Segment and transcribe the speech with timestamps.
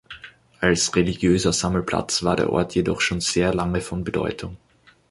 [0.59, 4.57] Als religiöser Sammelplatz war der Ort jedoch schon sehr lange von Bedeutung.